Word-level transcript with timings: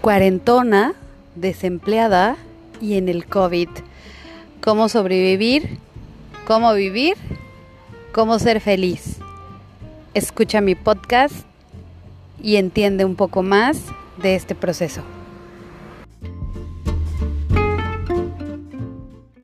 cuarentona, 0.00 0.94
desempleada 1.34 2.36
y 2.80 2.96
en 2.96 3.08
el 3.08 3.26
COVID. 3.26 3.68
¿Cómo 4.62 4.88
sobrevivir? 4.88 5.78
¿Cómo 6.46 6.72
vivir? 6.74 7.16
¿Cómo 8.12 8.38
ser 8.38 8.60
feliz? 8.60 9.18
Escucha 10.14 10.60
mi 10.60 10.74
podcast 10.74 11.34
y 12.42 12.56
entiende 12.56 13.04
un 13.04 13.16
poco 13.16 13.42
más 13.42 13.82
de 14.22 14.34
este 14.34 14.54
proceso. 14.54 15.02